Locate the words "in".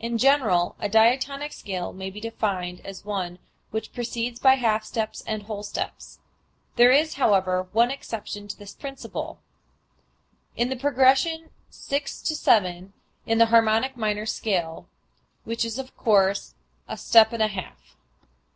0.00-0.18, 10.62-10.68, 13.24-13.38